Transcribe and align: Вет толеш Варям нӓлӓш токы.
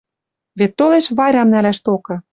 Вет 0.59 0.71
толеш 0.77 1.05
Варям 1.17 1.47
нӓлӓш 1.53 1.79
токы. 1.85 2.15